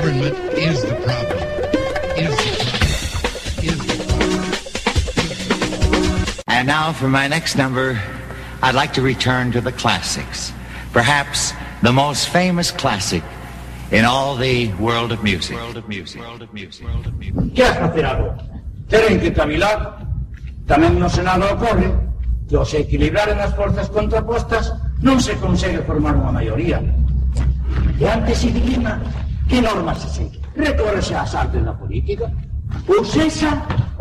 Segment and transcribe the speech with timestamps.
[0.00, 1.36] Government is the problem.
[2.16, 3.60] Is the problem.
[3.60, 4.40] Is the problem.
[6.48, 8.00] And now for my next number,
[8.62, 10.54] I'd like to return to the classics.
[10.94, 11.52] Perhaps
[11.82, 13.22] the most famous classic
[13.92, 15.56] in all the world of music.
[15.56, 16.22] World of music.
[16.22, 16.86] World of music.
[16.86, 17.54] World of music.
[17.54, 18.38] Que has facer agora?
[18.88, 20.00] Teren que cavilar.
[20.64, 21.92] Tamén no Senado ocorre
[22.48, 24.72] que ao se equilibraren as forzas contrapostas
[25.04, 26.80] non se consegue formar unha maioría.
[28.00, 28.96] E antes se dilima
[29.50, 30.40] que normas se segue.
[30.54, 32.30] Recórrese ás artes da política.
[32.86, 33.50] Ou sexa,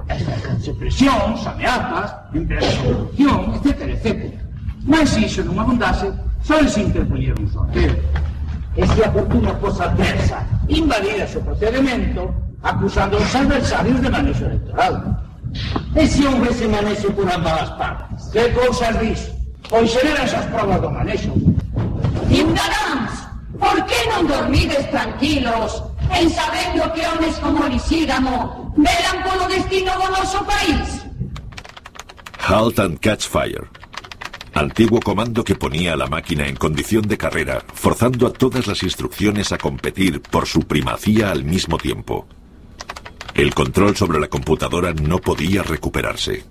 [0.08, 4.34] ejercense presións, ameazas, empresas de corrupción, etc, etc.
[4.86, 6.14] Mas se iso non abundase,
[6.46, 7.98] só se interpoñer un sorteo.
[8.78, 12.30] E se a fortuna cosa adversa invalida o procedimento,
[12.62, 14.94] acusando os adversarios de manexo electoral.
[15.98, 18.30] E se houvese manexo por ambas as partes?
[18.30, 19.34] Que cousas dis?
[19.66, 21.34] Pois serían esas provas do manexo.
[23.60, 25.84] Por que non dormides tranquilos
[26.16, 31.06] en sabendo que homes como Lisígamo velan polo destino do noso país?
[32.40, 33.68] Halt and Catch Fire.
[34.56, 38.82] Antiguo comando que ponía a la máquina en condición de carrera, forzando a todas las
[38.82, 42.28] instrucciones a competir por su primacía al mismo tiempo.
[43.36, 46.44] El control sobre la computadora no podía recuperarse.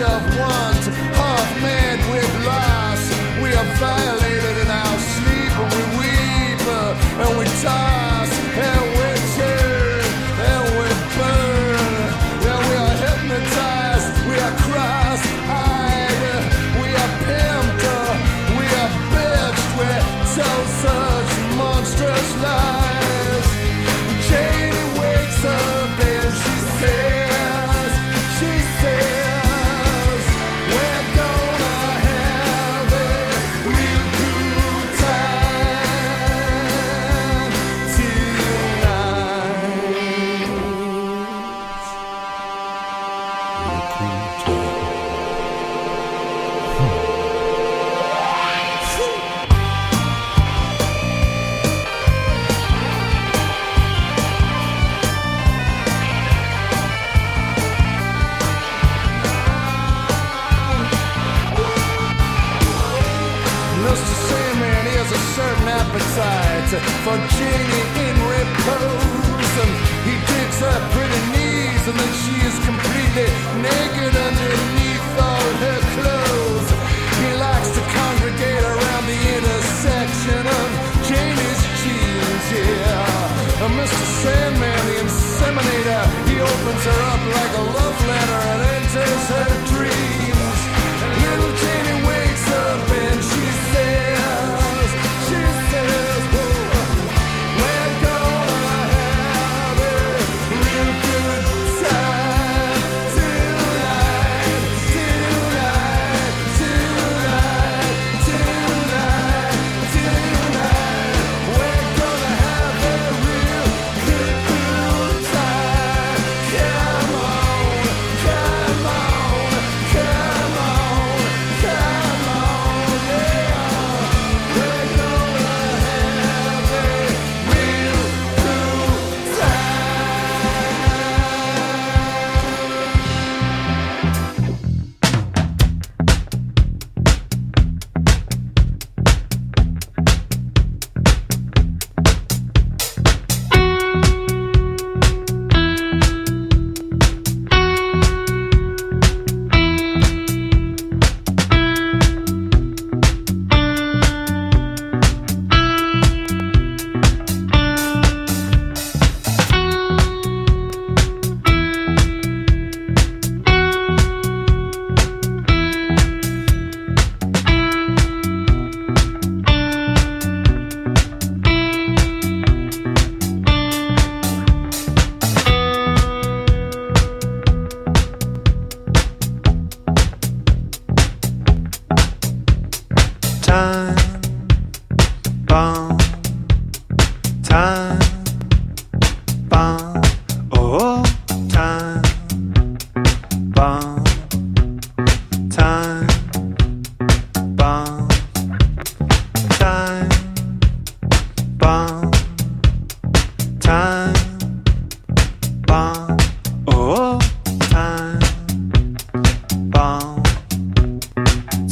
[0.00, 0.82] of one,
[1.14, 3.42] half mad with loss.
[3.42, 4.07] We are flying.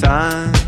[0.07, 0.66] time.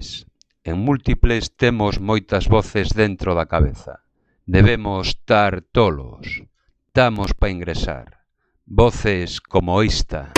[0.00, 0.26] múltiples,
[0.64, 4.00] en múltiples temos moitas voces dentro da cabeza.
[4.46, 6.44] Debemos estar tolos.
[6.92, 8.24] Tamos pa ingresar.
[8.66, 10.32] Voces como esta.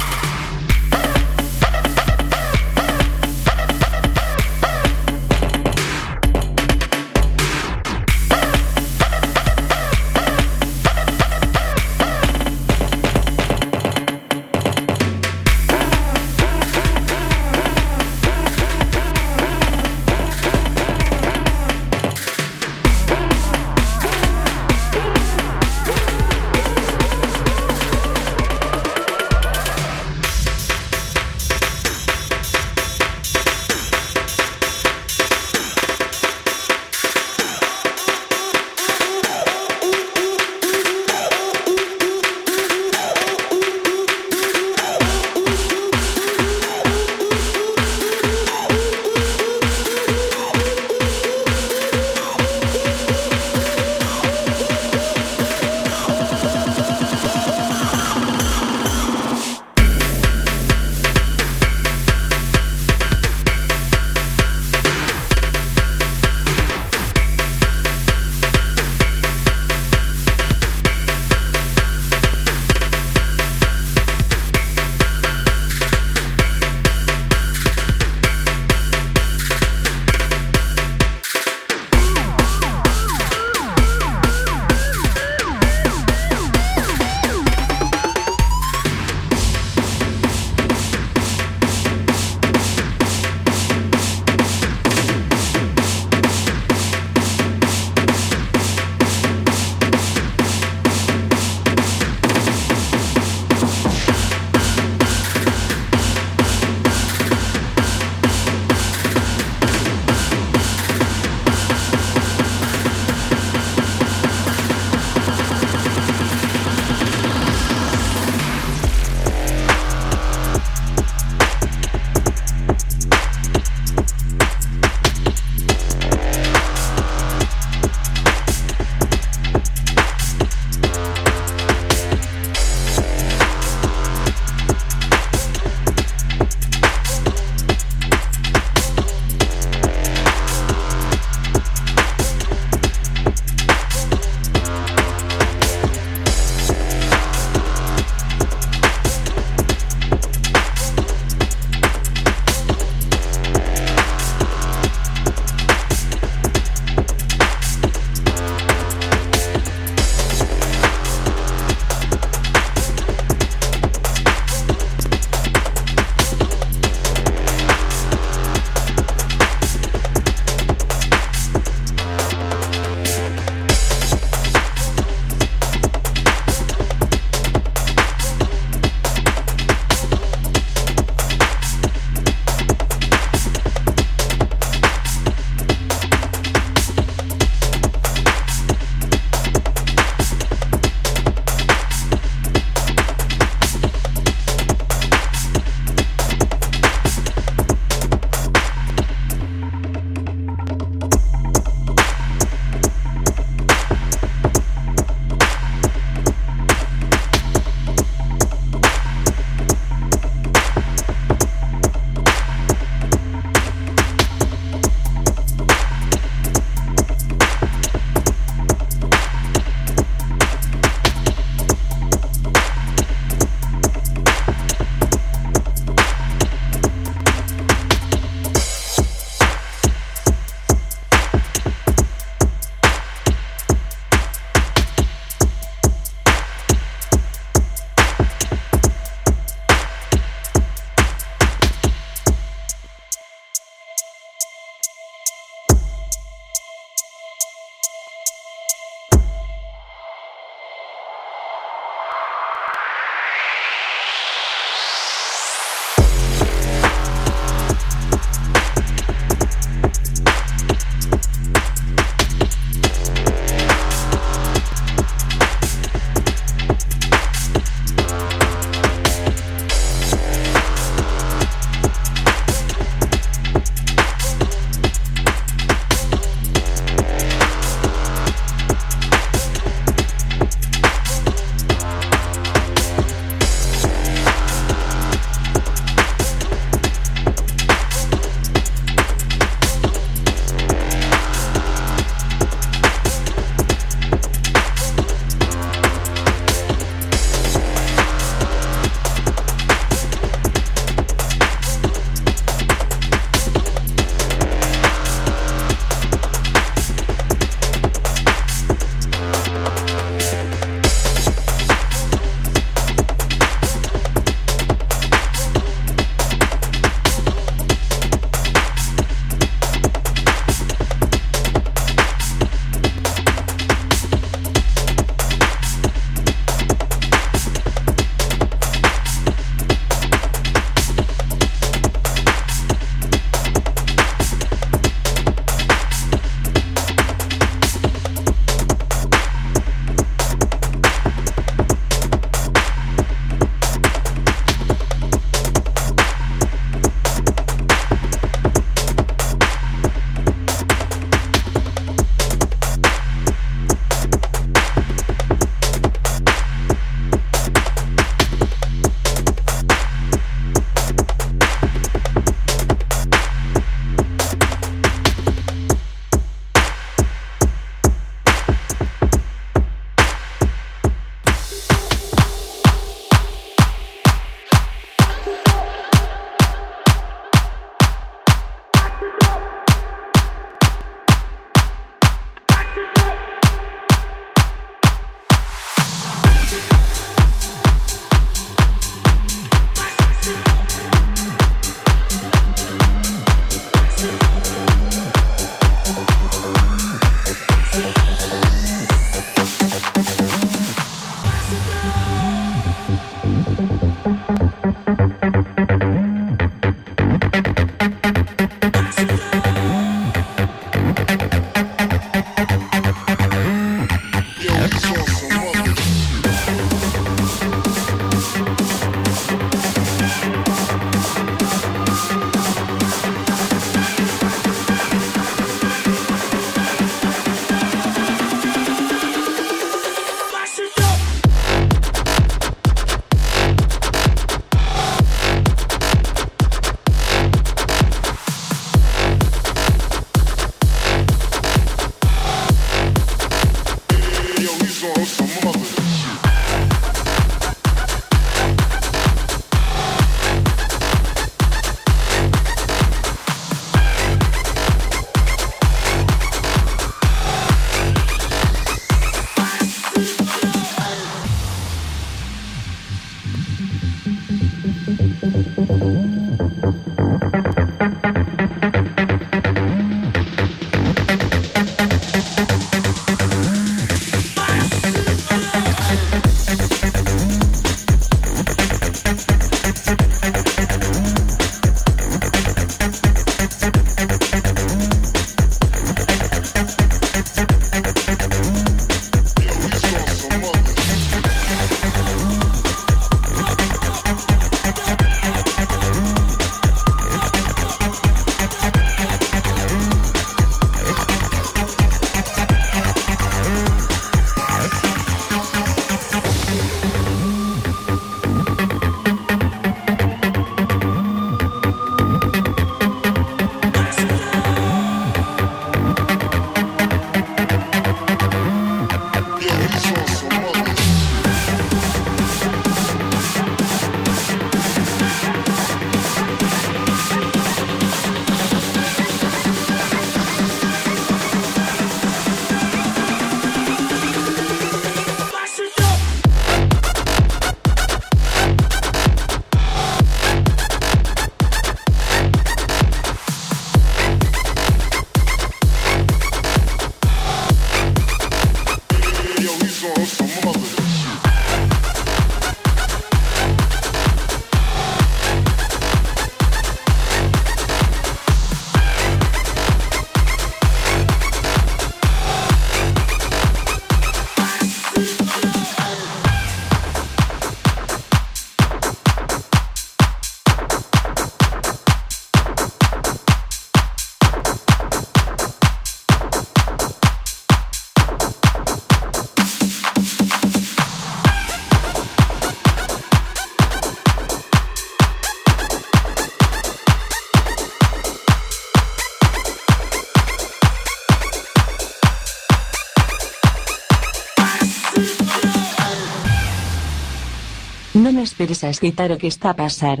[598.44, 600.00] A esquitar o que está a pasar.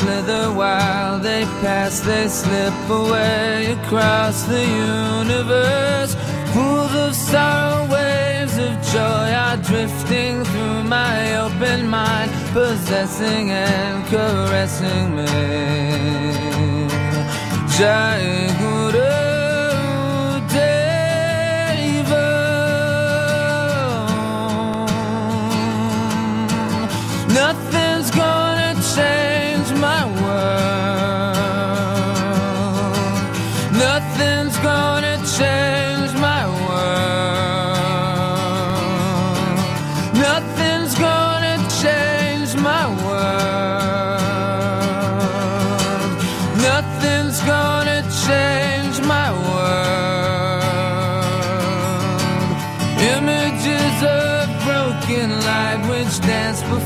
[0.02, 6.16] slither while they pass, they slip away across the universe.
[6.54, 15.06] Pools of sorrow, waves of joy are drifting through my open mind, possessing and caressing
[15.18, 15.32] me.
[17.78, 18.51] Giant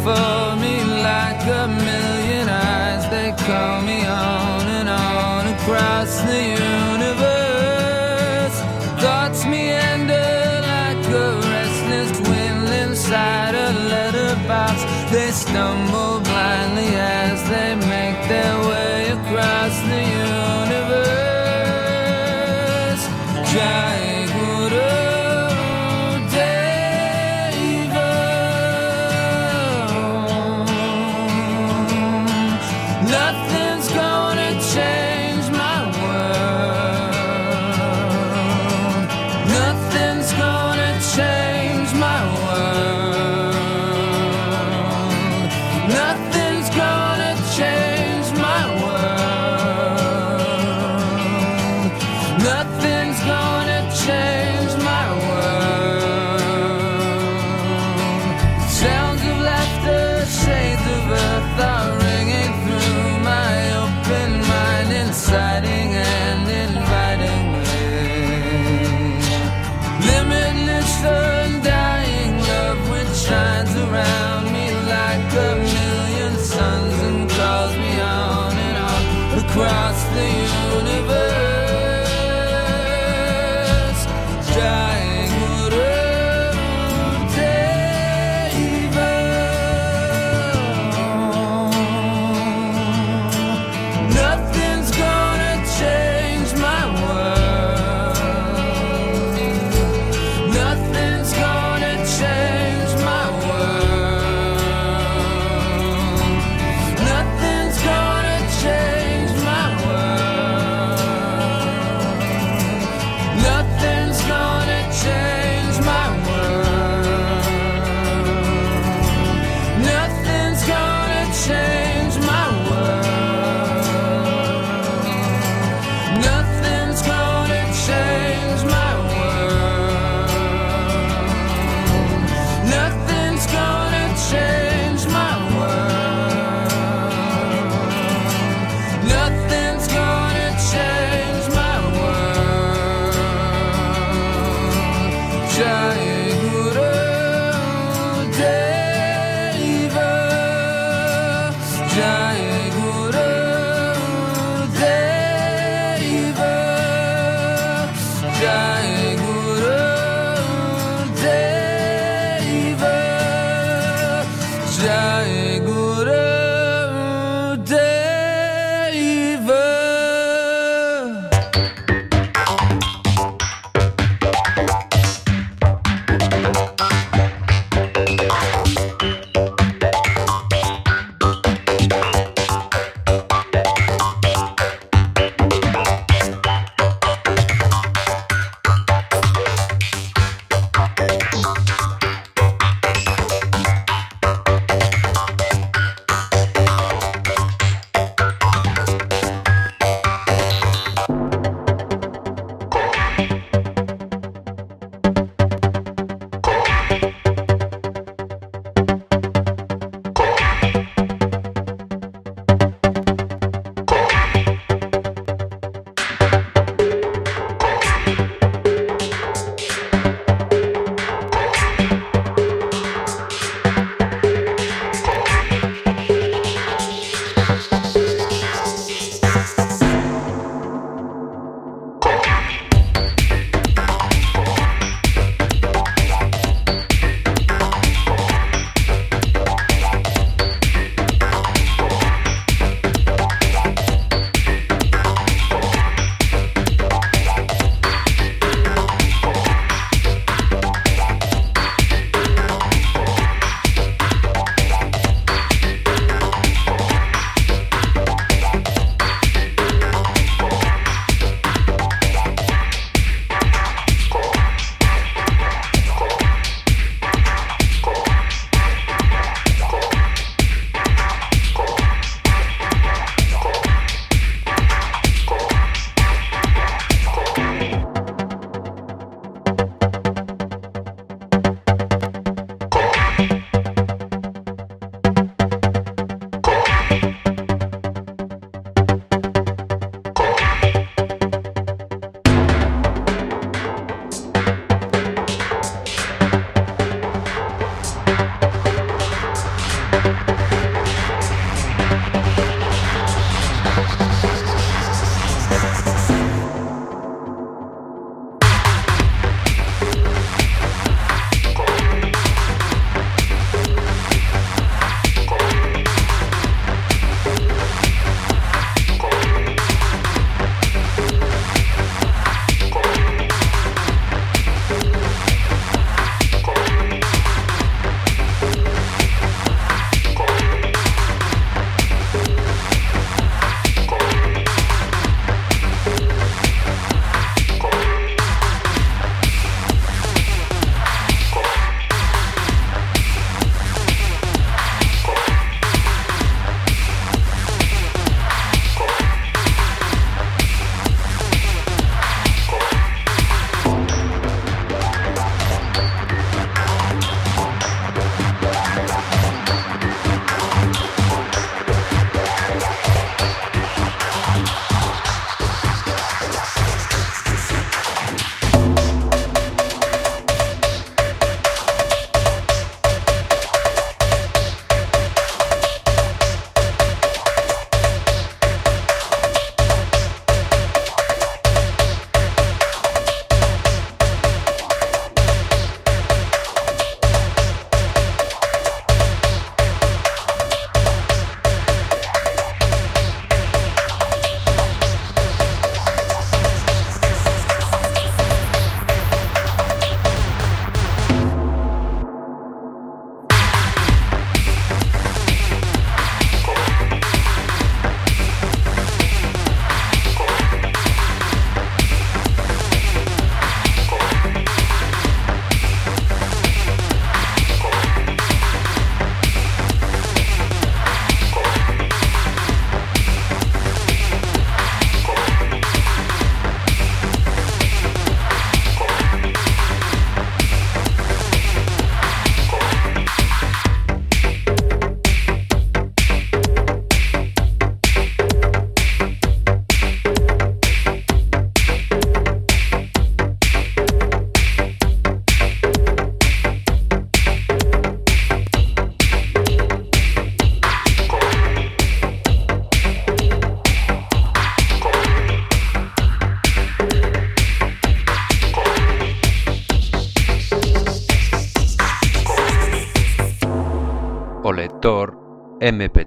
[0.06, 0.76] for me
[1.10, 3.04] like a million eyes.
[3.10, 6.42] They call me on and on across the
[6.94, 8.58] universe.
[9.02, 10.32] Thoughts meander
[10.72, 14.76] like a restless wind inside a letterbox.
[15.12, 15.95] They stumble.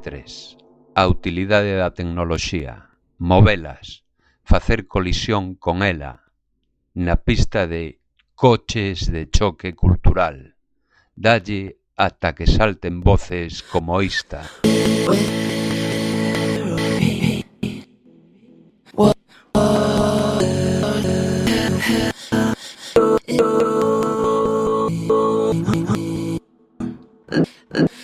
[0.01, 0.57] 3.
[0.95, 4.05] A utilidade da tecnoloxía, movelas,
[4.45, 6.25] facer colisión con ela,
[6.95, 8.01] na pista de
[8.35, 10.57] coches de choque cultural.
[11.15, 14.43] Dalle ata que salten voces como esta.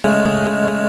[0.02, 0.23] Uh...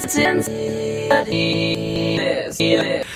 [0.00, 0.48] since
[2.56, 3.06] since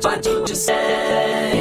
[0.00, 1.55] bunch, bunch, just say.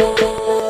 [0.00, 0.69] Thank you.